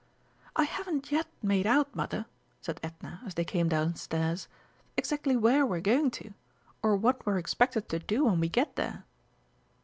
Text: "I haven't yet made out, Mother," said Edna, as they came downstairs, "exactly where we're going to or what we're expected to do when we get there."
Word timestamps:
"I 0.55 0.63
haven't 0.63 1.11
yet 1.11 1.27
made 1.43 1.67
out, 1.67 1.95
Mother," 1.95 2.25
said 2.59 2.79
Edna, 2.81 3.21
as 3.23 3.35
they 3.35 3.45
came 3.45 3.69
downstairs, 3.69 4.47
"exactly 4.97 5.37
where 5.37 5.63
we're 5.63 5.79
going 5.79 6.09
to 6.13 6.33
or 6.81 6.95
what 6.95 7.23
we're 7.23 7.37
expected 7.37 7.87
to 7.89 7.99
do 7.99 8.25
when 8.25 8.39
we 8.39 8.49
get 8.49 8.77
there." 8.77 9.05